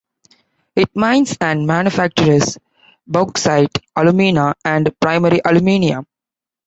[0.75, 2.57] It mines and manufactures
[3.05, 6.07] bauxite, alumina and primary aluminium.